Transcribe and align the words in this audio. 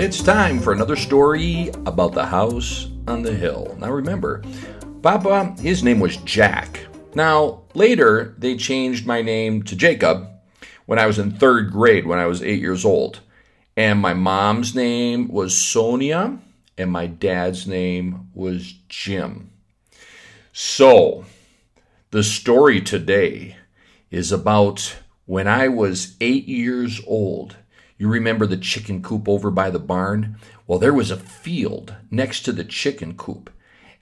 It's 0.00 0.22
time 0.22 0.60
for 0.60 0.72
another 0.72 0.96
story 0.96 1.68
about 1.84 2.14
the 2.14 2.24
house 2.24 2.88
on 3.06 3.22
the 3.22 3.34
hill. 3.34 3.76
Now 3.78 3.90
remember, 3.90 4.42
Papa, 5.02 5.54
his 5.60 5.84
name 5.84 6.00
was 6.00 6.16
Jack. 6.16 6.86
Now, 7.14 7.64
later, 7.74 8.34
they 8.38 8.56
changed 8.56 9.06
my 9.06 9.20
name 9.20 9.62
to 9.64 9.76
Jacob 9.76 10.26
when 10.86 10.98
I 10.98 11.04
was 11.04 11.18
in 11.18 11.32
third 11.32 11.70
grade, 11.70 12.06
when 12.06 12.18
I 12.18 12.24
was 12.24 12.42
eight 12.42 12.62
years 12.62 12.82
old. 12.82 13.20
And 13.76 14.00
my 14.00 14.14
mom's 14.14 14.74
name 14.74 15.28
was 15.28 15.54
Sonia, 15.54 16.38
and 16.78 16.90
my 16.90 17.06
dad's 17.06 17.66
name 17.66 18.30
was 18.32 18.72
Jim. 18.88 19.50
So, 20.50 21.26
the 22.10 22.22
story 22.22 22.80
today 22.80 23.58
is 24.10 24.32
about 24.32 24.96
when 25.26 25.46
I 25.46 25.68
was 25.68 26.16
eight 26.22 26.48
years 26.48 27.02
old. 27.06 27.56
You 28.00 28.08
remember 28.08 28.46
the 28.46 28.56
chicken 28.56 29.02
coop 29.02 29.28
over 29.28 29.50
by 29.50 29.68
the 29.68 29.78
barn? 29.78 30.36
Well, 30.66 30.78
there 30.78 30.94
was 30.94 31.10
a 31.10 31.18
field 31.18 31.96
next 32.10 32.44
to 32.44 32.52
the 32.52 32.64
chicken 32.64 33.14
coop, 33.14 33.50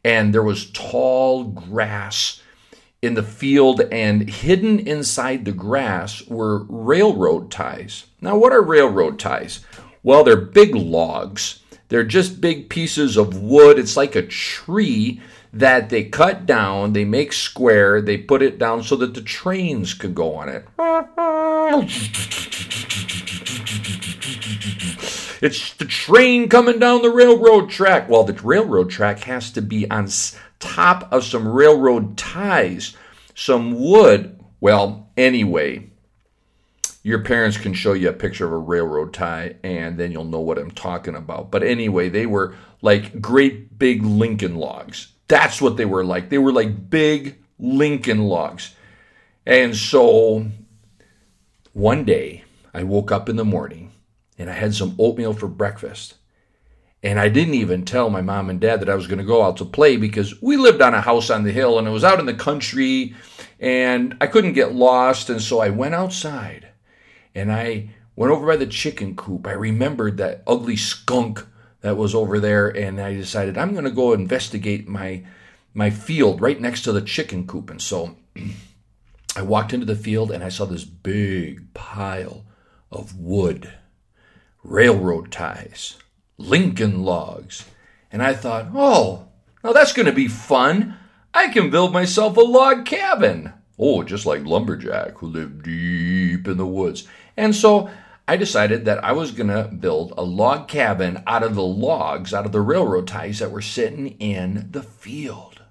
and 0.04 0.32
there 0.32 0.44
was 0.44 0.70
tall 0.70 1.42
grass 1.42 2.40
in 3.02 3.14
the 3.14 3.24
field, 3.24 3.80
and 3.90 4.30
hidden 4.30 4.78
inside 4.78 5.44
the 5.44 5.50
grass 5.50 6.24
were 6.28 6.62
railroad 6.68 7.50
ties. 7.50 8.04
Now, 8.20 8.38
what 8.38 8.52
are 8.52 8.62
railroad 8.62 9.18
ties? 9.18 9.66
Well, 10.04 10.22
they're 10.22 10.36
big 10.36 10.76
logs. 10.76 11.64
They're 11.88 12.04
just 12.04 12.40
big 12.40 12.70
pieces 12.70 13.16
of 13.16 13.42
wood. 13.42 13.80
It's 13.80 13.96
like 13.96 14.14
a 14.14 14.22
tree 14.22 15.20
that 15.52 15.90
they 15.90 16.04
cut 16.04 16.46
down, 16.46 16.92
they 16.92 17.04
make 17.04 17.32
square, 17.32 18.00
they 18.00 18.16
put 18.16 18.42
it 18.42 18.60
down 18.60 18.84
so 18.84 18.94
that 18.94 19.14
the 19.14 19.22
trains 19.22 19.92
could 19.92 20.14
go 20.14 20.36
on 20.36 20.48
it. 20.48 20.68
It's 25.40 25.74
the 25.74 25.84
train 25.84 26.48
coming 26.48 26.78
down 26.78 27.02
the 27.02 27.10
railroad 27.10 27.70
track. 27.70 28.08
Well, 28.08 28.24
the 28.24 28.32
railroad 28.32 28.90
track 28.90 29.20
has 29.20 29.50
to 29.52 29.62
be 29.62 29.88
on 29.90 30.08
top 30.58 31.12
of 31.12 31.24
some 31.24 31.46
railroad 31.46 32.16
ties, 32.16 32.96
some 33.34 33.78
wood. 33.78 34.40
Well, 34.60 35.10
anyway, 35.16 35.90
your 37.02 37.22
parents 37.22 37.56
can 37.56 37.72
show 37.72 37.92
you 37.92 38.08
a 38.08 38.12
picture 38.12 38.46
of 38.46 38.52
a 38.52 38.58
railroad 38.58 39.14
tie 39.14 39.56
and 39.62 39.96
then 39.96 40.12
you'll 40.12 40.24
know 40.24 40.40
what 40.40 40.58
I'm 40.58 40.72
talking 40.72 41.14
about. 41.14 41.50
But 41.50 41.62
anyway, 41.62 42.08
they 42.08 42.26
were 42.26 42.54
like 42.82 43.20
great 43.20 43.78
big 43.78 44.02
Lincoln 44.02 44.56
logs. 44.56 45.12
That's 45.28 45.60
what 45.60 45.76
they 45.76 45.84
were 45.84 46.04
like. 46.04 46.30
They 46.30 46.38
were 46.38 46.52
like 46.52 46.90
big 46.90 47.38
Lincoln 47.58 48.24
logs. 48.24 48.74
And 49.46 49.76
so 49.76 50.48
one 51.72 52.04
day 52.04 52.44
I 52.74 52.82
woke 52.82 53.12
up 53.12 53.28
in 53.28 53.36
the 53.36 53.44
morning 53.44 53.87
and 54.38 54.48
I 54.48 54.54
had 54.54 54.74
some 54.74 54.94
oatmeal 54.98 55.32
for 55.32 55.48
breakfast. 55.48 56.14
And 57.02 57.20
I 57.20 57.28
didn't 57.28 57.54
even 57.54 57.84
tell 57.84 58.10
my 58.10 58.22
mom 58.22 58.50
and 58.50 58.60
dad 58.60 58.80
that 58.80 58.88
I 58.88 58.94
was 58.94 59.06
going 59.06 59.18
to 59.18 59.24
go 59.24 59.42
out 59.42 59.56
to 59.58 59.64
play 59.64 59.96
because 59.96 60.40
we 60.42 60.56
lived 60.56 60.82
on 60.82 60.94
a 60.94 61.00
house 61.00 61.30
on 61.30 61.44
the 61.44 61.52
hill 61.52 61.78
and 61.78 61.86
it 61.86 61.92
was 61.92 62.02
out 62.02 62.18
in 62.18 62.26
the 62.26 62.34
country 62.34 63.14
and 63.60 64.16
I 64.20 64.26
couldn't 64.26 64.54
get 64.54 64.74
lost. 64.74 65.30
And 65.30 65.40
so 65.40 65.60
I 65.60 65.68
went 65.68 65.94
outside 65.94 66.68
and 67.34 67.52
I 67.52 67.90
went 68.16 68.32
over 68.32 68.46
by 68.46 68.56
the 68.56 68.66
chicken 68.66 69.14
coop. 69.14 69.46
I 69.46 69.52
remembered 69.52 70.16
that 70.16 70.42
ugly 70.44 70.74
skunk 70.74 71.46
that 71.82 71.96
was 71.96 72.16
over 72.16 72.40
there 72.40 72.68
and 72.68 73.00
I 73.00 73.14
decided 73.14 73.56
I'm 73.56 73.72
going 73.72 73.84
to 73.84 73.90
go 73.90 74.12
investigate 74.12 74.88
my 74.88 75.24
my 75.74 75.90
field 75.90 76.40
right 76.40 76.60
next 76.60 76.82
to 76.82 76.92
the 76.92 77.00
chicken 77.00 77.46
coop. 77.46 77.70
And 77.70 77.80
so 77.80 78.16
I 79.36 79.42
walked 79.42 79.72
into 79.72 79.86
the 79.86 79.94
field 79.94 80.32
and 80.32 80.42
I 80.42 80.48
saw 80.48 80.64
this 80.64 80.84
big 80.84 81.72
pile 81.74 82.44
of 82.90 83.16
wood, 83.16 83.72
railroad 84.62 85.30
ties, 85.32 85.96
Lincoln 86.36 87.02
logs. 87.02 87.64
And 88.10 88.22
I 88.22 88.34
thought, 88.34 88.68
oh, 88.74 89.28
now 89.62 89.72
that's 89.72 89.92
going 89.92 90.06
to 90.06 90.12
be 90.12 90.28
fun. 90.28 90.96
I 91.34 91.48
can 91.48 91.70
build 91.70 91.92
myself 91.92 92.36
a 92.36 92.40
log 92.40 92.86
cabin. 92.86 93.52
Oh, 93.78 94.02
just 94.02 94.26
like 94.26 94.44
Lumberjack, 94.44 95.18
who 95.18 95.28
lived 95.28 95.62
deep 95.62 96.48
in 96.48 96.56
the 96.56 96.66
woods. 96.66 97.06
And 97.36 97.54
so 97.54 97.90
I 98.26 98.36
decided 98.36 98.84
that 98.84 99.04
I 99.04 99.12
was 99.12 99.30
going 99.30 99.48
to 99.48 99.64
build 99.64 100.12
a 100.16 100.22
log 100.22 100.68
cabin 100.68 101.22
out 101.26 101.42
of 101.42 101.54
the 101.54 101.62
logs, 101.62 102.34
out 102.34 102.46
of 102.46 102.52
the 102.52 102.60
railroad 102.60 103.06
ties 103.06 103.38
that 103.38 103.52
were 103.52 103.62
sitting 103.62 104.08
in 104.18 104.68
the 104.70 104.82
field. 104.82 105.62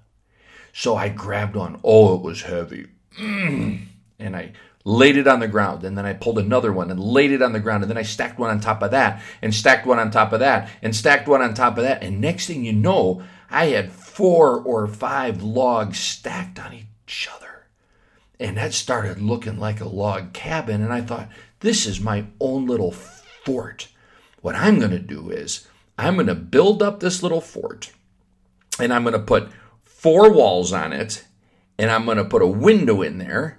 So 0.72 0.96
I 0.96 1.08
grabbed 1.08 1.56
on. 1.56 1.80
Oh, 1.84 2.14
it 2.14 2.22
was 2.22 2.42
heavy. 2.42 2.86
Mm. 3.20 3.87
And 4.18 4.36
I 4.36 4.52
laid 4.84 5.16
it 5.16 5.28
on 5.28 5.40
the 5.40 5.48
ground. 5.48 5.84
And 5.84 5.96
then 5.96 6.06
I 6.06 6.14
pulled 6.14 6.38
another 6.38 6.72
one 6.72 6.90
and 6.90 6.98
laid 6.98 7.30
it 7.30 7.42
on 7.42 7.52
the 7.52 7.60
ground. 7.60 7.82
And 7.82 7.90
then 7.90 7.98
I 7.98 8.02
stacked 8.02 8.38
one 8.38 8.50
on 8.50 8.60
top 8.60 8.82
of 8.82 8.90
that 8.90 9.22
and 9.42 9.54
stacked 9.54 9.86
one 9.86 9.98
on 9.98 10.10
top 10.10 10.32
of 10.32 10.40
that 10.40 10.70
and 10.82 10.94
stacked 10.94 11.28
one 11.28 11.42
on 11.42 11.54
top 11.54 11.76
of 11.76 11.84
that. 11.84 12.02
And 12.02 12.20
next 12.20 12.46
thing 12.46 12.64
you 12.64 12.72
know, 12.72 13.22
I 13.50 13.66
had 13.66 13.92
four 13.92 14.60
or 14.60 14.86
five 14.86 15.42
logs 15.42 15.98
stacked 15.98 16.58
on 16.58 16.74
each 16.74 17.28
other. 17.34 17.66
And 18.40 18.56
that 18.56 18.72
started 18.72 19.20
looking 19.20 19.58
like 19.58 19.80
a 19.80 19.88
log 19.88 20.32
cabin. 20.32 20.82
And 20.82 20.92
I 20.92 21.00
thought, 21.00 21.28
this 21.60 21.86
is 21.86 22.00
my 22.00 22.26
own 22.40 22.66
little 22.66 22.92
fort. 22.92 23.88
What 24.40 24.54
I'm 24.54 24.78
going 24.78 24.92
to 24.92 24.98
do 24.98 25.30
is 25.30 25.66
I'm 25.98 26.14
going 26.14 26.28
to 26.28 26.34
build 26.34 26.82
up 26.82 27.00
this 27.00 27.22
little 27.22 27.40
fort 27.40 27.92
and 28.78 28.92
I'm 28.92 29.02
going 29.02 29.14
to 29.14 29.18
put 29.18 29.50
four 29.82 30.32
walls 30.32 30.72
on 30.72 30.92
it 30.92 31.24
and 31.76 31.90
I'm 31.90 32.04
going 32.04 32.18
to 32.18 32.24
put 32.24 32.42
a 32.42 32.46
window 32.46 33.02
in 33.02 33.18
there 33.18 33.58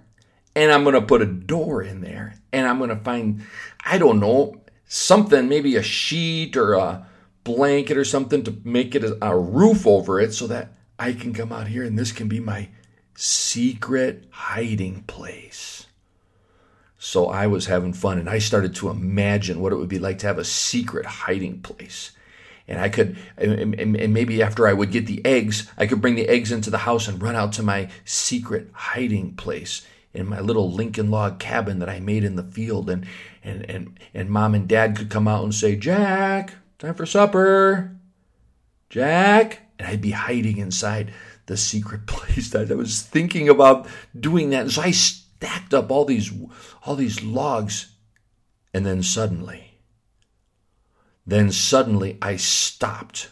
and 0.55 0.71
I'm 0.71 0.83
going 0.83 0.95
to 0.95 1.01
put 1.01 1.21
a 1.21 1.25
door 1.25 1.81
in 1.81 2.01
there 2.01 2.35
and 2.51 2.67
I'm 2.67 2.77
going 2.77 2.89
to 2.89 2.95
find, 2.95 3.43
I 3.85 3.97
don't 3.97 4.19
know, 4.19 4.61
something, 4.85 5.47
maybe 5.47 5.75
a 5.75 5.83
sheet 5.83 6.57
or 6.57 6.73
a 6.73 7.07
blanket 7.43 7.97
or 7.97 8.05
something 8.05 8.43
to 8.43 8.57
make 8.63 8.95
it 8.95 9.03
a, 9.21 9.37
roof 9.37 9.87
over 9.87 10.19
it 10.19 10.33
so 10.33 10.47
that 10.47 10.73
I 10.97 11.13
can 11.13 11.33
come 11.33 11.51
out 11.51 11.67
here 11.67 11.83
and 11.83 11.97
this 11.97 12.11
can 12.11 12.27
be 12.27 12.39
my 12.39 12.69
secret 13.15 14.25
hiding 14.31 15.03
place. 15.03 15.85
So 16.97 17.27
I 17.27 17.47
was 17.47 17.67
having 17.67 17.93
fun 17.93 18.17
and 18.17 18.29
I 18.29 18.39
started 18.39 18.75
to 18.75 18.89
imagine 18.89 19.61
what 19.61 19.71
it 19.71 19.77
would 19.77 19.87
be 19.87 19.99
like 19.99 20.19
to 20.19 20.27
have 20.27 20.37
a 20.37 20.43
secret 20.43 21.05
hiding 21.05 21.61
place 21.61 22.11
and 22.67 22.79
I 22.79 22.89
could, 22.89 23.17
and, 23.35 23.73
and, 23.73 24.13
maybe 24.13 24.43
after 24.43 24.67
I 24.67 24.73
would 24.73 24.91
get 24.91 25.07
the 25.07 25.25
eggs, 25.25 25.67
I 25.75 25.87
could 25.87 26.01
bring 26.01 26.13
the 26.13 26.27
eggs 26.27 26.51
into 26.51 26.69
the 26.69 26.77
house 26.77 27.07
and 27.07 27.19
run 27.19 27.35
out 27.35 27.51
to 27.53 27.63
my 27.63 27.89
secret 28.05 28.69
hiding 28.73 29.33
place 29.33 29.87
in 30.13 30.27
my 30.27 30.39
little 30.39 30.71
Lincoln 30.71 31.11
log 31.11 31.39
cabin 31.39 31.79
that 31.79 31.89
I 31.89 31.99
made 31.99 32.23
in 32.23 32.35
the 32.35 32.43
field, 32.43 32.89
and 32.89 33.05
and 33.43 33.69
and 33.69 33.99
and 34.13 34.29
mom 34.29 34.55
and 34.55 34.67
dad 34.67 34.95
could 34.95 35.09
come 35.09 35.27
out 35.27 35.43
and 35.43 35.53
say, 35.53 35.75
"Jack, 35.75 36.55
time 36.77 36.95
for 36.95 37.05
supper." 37.05 37.95
Jack, 38.89 39.61
and 39.77 39.87
I'd 39.87 40.01
be 40.01 40.11
hiding 40.11 40.57
inside 40.57 41.13
the 41.45 41.57
secret 41.57 42.05
place 42.07 42.49
that 42.49 42.71
I 42.71 42.75
was 42.75 43.01
thinking 43.01 43.49
about 43.49 43.87
doing 44.19 44.49
that. 44.49 44.71
So 44.71 44.81
I 44.81 44.91
stacked 44.91 45.73
up 45.73 45.91
all 45.91 46.05
these 46.05 46.31
all 46.85 46.95
these 46.95 47.23
logs, 47.23 47.95
and 48.73 48.85
then 48.85 49.03
suddenly 49.03 49.69
then 51.29 51.51
suddenly 51.51 52.17
I 52.21 52.37
stopped. 52.37 53.29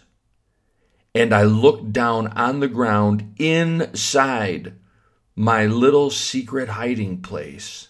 And 1.16 1.34
I 1.34 1.44
looked 1.44 1.92
down 1.92 2.28
on 2.28 2.59
the 2.59 2.68
ground 2.68 3.34
inside 3.38 4.74
my 5.38 5.68
little 5.68 6.09
secret 6.09 6.68
hiding 6.68 7.22
place. 7.22 7.90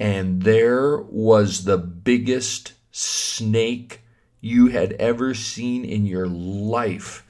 And 0.00 0.42
there 0.42 0.98
was 0.98 1.64
the 1.64 1.78
biggest 1.78 2.72
snake 2.90 4.00
you 4.40 4.66
had 4.66 4.92
ever 4.94 5.34
seen 5.34 5.84
in 5.84 6.04
your 6.04 6.26
life. 6.26 7.24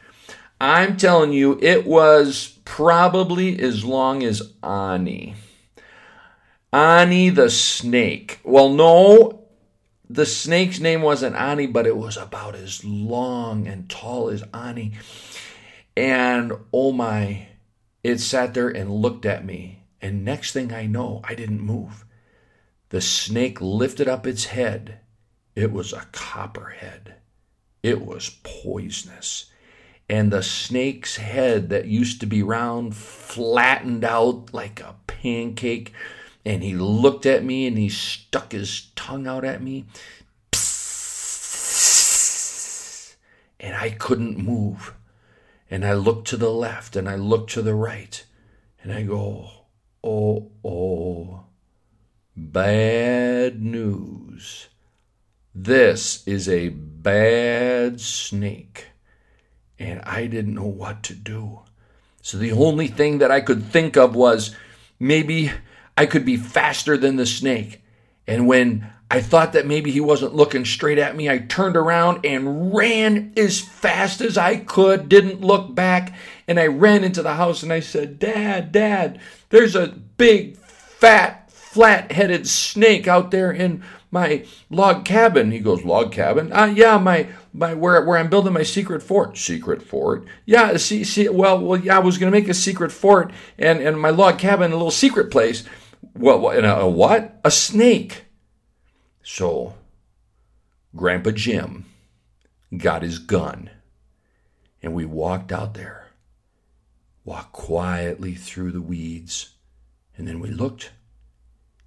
I'm 0.61 0.97
telling 0.97 1.33
you, 1.33 1.59
it 1.63 1.87
was 1.87 2.59
probably 2.65 3.61
as 3.61 3.85
long 3.85 4.23
as 4.23 4.55
Ani. 4.63 5.35
Ani 6.73 7.29
the 7.29 7.51
snake. 7.51 8.41
Well, 8.45 8.71
no, 8.71 9.45
the 10.09 10.27
snake's 10.27 10.81
name 10.81 11.03
wasn't 11.03 11.37
Ani, 11.37 11.67
but 11.67 11.87
it 11.87 11.97
was 11.99 12.17
about 12.17 12.55
as 12.55 12.83
long 12.83 13.67
and 13.67 13.91
tall 13.91 14.31
as 14.31 14.43
Ani. 14.55 14.93
And 15.97 16.53
oh 16.73 16.93
my, 16.93 17.48
it 18.09 18.21
sat 18.21 18.55
there 18.55 18.69
and 18.69 18.91
looked 18.91 19.27
at 19.27 19.45
me. 19.45 19.85
And 20.01 20.25
next 20.25 20.53
thing 20.53 20.73
I 20.73 20.87
know, 20.87 21.21
I 21.25 21.35
didn't 21.35 21.61
move. 21.61 22.05
The 22.89 23.01
snake 23.01 23.61
lifted 23.61 24.09
up 24.09 24.27
its 24.27 24.47
head. 24.47 25.01
It 25.55 25.73
was 25.73 25.93
a 25.93 26.07
copperhead. 26.13 27.17
It 27.83 28.01
was 28.01 28.39
poisonous. 28.43 29.51
And 30.09 30.33
the 30.33 30.43
snake's 30.43 31.17
head 31.17 31.69
that 31.69 31.87
used 31.87 32.21
to 32.21 32.27
be 32.27 32.43
round 32.43 32.97
flattened 32.97 34.05
out 34.05 34.55
like 34.55 34.81
a 34.81 34.97
pancake 35.07 35.93
and 36.47 36.63
he 36.63 36.75
looked 36.75 37.27
at 37.27 37.45
me 37.45 37.67
and 37.67 37.77
he 37.77 37.91
stuck 37.91 38.53
his 38.53 38.91
tongue 38.97 39.27
out 39.27 39.45
at 39.45 39.63
me. 39.63 39.85
And 43.61 43.77
I 43.77 43.91
couldn't 43.91 44.39
move. 44.39 44.95
And 45.71 45.85
I 45.85 45.93
look 45.93 46.25
to 46.27 46.37
the 46.37 46.51
left 46.51 46.97
and 46.97 47.09
I 47.09 47.17
look 47.17 47.49
to 47.49 47.63
the 47.63 47.75
right. 47.75 48.25
And 48.83 48.93
I 48.93 49.03
go, 49.03 49.51
oh, 50.03 50.51
oh, 50.65 51.45
bad 52.37 53.63
news. 53.63 54.69
This 55.55 56.27
is 56.27 56.49
a 56.49 56.69
bad 56.69 58.01
snake. 58.01 58.87
And 59.79 60.01
I 60.03 60.27
didn't 60.27 60.55
know 60.55 60.67
what 60.67 61.03
to 61.05 61.15
do. 61.15 61.61
So 62.23 62.39
the 62.39 62.53
only 62.53 62.89
thing 62.89 63.19
that 63.19 63.31
I 63.31 63.41
could 63.41 63.65
think 63.65 63.97
of 63.97 64.15
was 64.15 64.55
maybe 64.99 65.51
I 65.97 66.07
could 66.07 66.25
be 66.25 66.37
faster 66.37 66.97
than 66.97 67.17
the 67.17 67.27
snake. 67.27 67.83
And 68.29 68.47
when 68.47 68.87
I 69.11 69.23
thought 69.23 69.55
that 69.55 69.67
maybe 69.67 69.91
he 69.91 70.01
wasn't 70.01 70.35
looking 70.35 70.67
straight 70.67 70.99
at 70.99 71.17
me, 71.17 71.31
I 71.31 71.39
turned 71.39 71.77
around 71.77 72.27
and 72.27 72.75
ran 72.75 73.33
as 73.39 73.59
fast 73.59 74.21
as 74.21 74.37
I 74.37 74.57
could, 74.57 75.09
didn't 75.09 75.41
look 75.41 75.75
back, 75.75 76.15
and 76.47 76.61
I 76.61 76.67
ran 76.67 77.03
into 77.03 77.23
the 77.23 77.35
house 77.35 77.63
and 77.63 77.73
I 77.73 77.81
said, 77.81 78.19
Dad, 78.19 78.71
Dad, 78.71 79.19
there's 79.49 79.75
a 79.75 79.89
big, 80.19 80.59
fat, 80.59 81.51
flat 81.51 82.13
headed 82.13 82.47
snake 82.47 83.09
out 83.09 83.31
there 83.31 83.51
in 83.51 83.83
my 84.11 84.45
log 84.71 85.05
cabin. 85.05 85.51
He 85.53 85.59
goes, 85.59 85.85
Log 85.85 86.13
cabin? 86.13 86.53
Uh, 86.53 86.73
yeah, 86.75 86.99
my 86.99 87.29
my 87.53 87.75
where 87.75 88.03
where 88.05 88.19
I'm 88.19 88.31
building 88.31 88.53
my 88.53 88.63
secret 88.63 89.03
fort. 89.03 89.37
Secret 89.37 89.83
fort? 89.83 90.25
Yeah, 90.47 90.77
see 90.77 91.05
see 91.05 91.29
well 91.29 91.61
well 91.61 91.79
yeah, 91.79 91.97
I 91.97 92.01
was 92.01 92.19
gonna 92.19 92.31
make 92.31 92.49
a 92.49 92.55
secret 92.55 92.93
fort 92.93 93.33
and, 93.59 93.81
and 93.81 94.01
my 94.01 94.11
log 94.11 94.39
cabin, 94.39 94.73
a 94.73 94.77
little 94.77 94.91
secret 94.91 95.31
place. 95.31 95.65
Well, 96.19 96.51
in 96.51 96.65
a, 96.65 96.81
a 96.81 96.89
what? 96.89 97.41
A 97.45 97.51
snake. 97.51 98.25
So, 99.23 99.75
Grandpa 100.97 101.31
Jim 101.31 101.85
got 102.77 103.03
his 103.03 103.21
gun, 103.21 103.71
and 104.83 104.95
we 104.95 105.05
walked 105.05 105.53
out 105.53 105.75
there, 105.75 106.09
walked 107.25 107.53
quietly 107.53 108.35
through 108.35 108.73
the 108.73 108.83
weeds, 108.83 109.51
and 110.17 110.27
then 110.27 110.41
we 110.41 110.51
looked, 110.51 110.91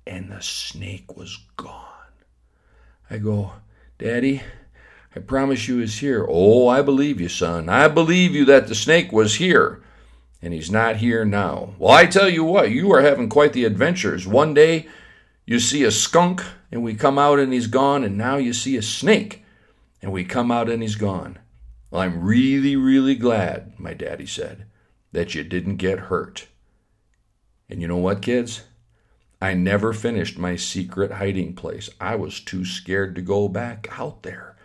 and 0.08 0.32
the 0.32 0.42
snake 0.42 1.18
was 1.18 1.38
gone. 1.58 1.88
I 3.10 3.18
go, 3.18 3.52
Daddy, 3.98 4.44
I 5.14 5.20
promise 5.20 5.68
you 5.68 5.80
he's 5.80 6.00
here. 6.00 6.26
Oh, 6.30 6.70
I 6.70 6.82
believe 6.82 7.20
you, 7.20 7.28
son. 7.28 7.68
I 7.68 7.90
believe 7.90 8.34
you 8.34 8.46
that 8.46 8.68
the 8.68 8.76
snake 8.76 9.12
was 9.12 9.36
here 9.36 9.84
and 10.42 10.54
he's 10.54 10.72
not 10.72 10.98
here 10.98 11.24
now. 11.24 11.76
Well, 11.78 11.92
I 11.92 12.06
tell 12.06 12.30
you 12.30 12.44
what, 12.44 12.72
you 12.72 12.92
are 12.92 13.02
having 13.02 13.30
quite 13.30 13.54
the 13.54 13.66
adventures. 13.66 14.26
One 14.26 14.54
day 14.54 14.88
you 15.46 15.60
see 15.60 15.84
a 15.84 15.92
skunk 15.92 16.44
and 16.72 16.84
we 16.84 16.96
come 16.96 17.20
out 17.20 17.40
and 17.40 17.54
he's 17.54 17.68
gone, 17.68 18.04
and 18.04 18.18
now 18.18 18.38
you 18.38 18.54
see 18.54 18.78
a 18.78 18.82
snake 18.82 19.44
and 20.02 20.12
we 20.12 20.24
come 20.24 20.52
out 20.52 20.70
and 20.70 20.82
he's 20.82 20.96
gone. 20.96 21.38
Well, 21.90 22.02
I'm 22.02 22.24
really, 22.24 22.76
really 22.76 23.16
glad, 23.16 23.80
my 23.80 23.94
daddy 23.94 24.26
said, 24.26 24.66
that 25.12 25.36
you 25.36 25.44
didn't 25.44 25.76
get 25.76 26.00
hurt. 26.00 26.48
And 27.70 27.82
you 27.82 27.88
know 27.88 27.98
what, 27.98 28.22
kids? 28.22 28.64
I 29.42 29.54
never 29.54 29.92
finished 29.92 30.38
my 30.38 30.56
secret 30.56 31.14
hiding 31.14 31.56
place. 31.56 31.90
I 32.00 32.16
was 32.16 32.40
too 32.40 32.64
scared 32.64 33.16
to 33.16 33.22
go 33.22 33.48
back 33.48 33.88
out 34.00 34.24
there. 34.24 34.56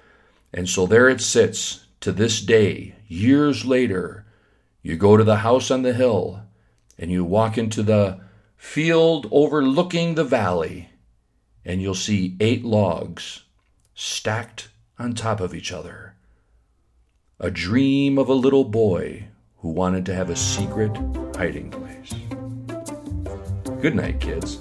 And 0.52 0.69
so 0.69 0.87
there 0.87 1.08
it 1.08 1.20
sits 1.20 1.87
to 2.00 2.12
this 2.12 2.40
day, 2.40 2.94
years 3.08 3.64
later 3.64 4.25
you 4.87 4.97
go 4.97 5.17
to 5.17 5.25
the 5.25 5.38
house 5.38 5.73
on 5.73 5.83
the 5.83 5.93
hill 5.93 6.43
and 6.97 7.11
you 7.11 7.25
walk 7.25 7.59
into 7.59 7.83
the 7.83 8.21
field 8.56 9.27
overlooking 9.33 10.15
the 10.15 10.23
valley, 10.23 10.91
and 11.65 11.83
you'll 11.83 11.93
see 11.93 12.37
eight 12.38 12.65
logs 12.65 13.43
stacked 13.97 14.69
on 14.97 15.12
top 15.12 15.41
of 15.41 15.56
each 15.56 15.73
other. 15.73 16.15
A 17.41 17.50
dream 17.50 18.17
of 18.17 18.29
a 18.29 18.33
little 18.33 18.62
boy 18.62 19.27
who 19.59 19.71
wanted 19.71 20.06
to 20.06 20.15
have 20.15 20.31
a 20.31 20.37
secret 20.37 20.97
hiding 21.35 21.69
place. 21.69 22.15
Good 23.83 23.97
night, 23.97 24.21
kids. 24.21 24.61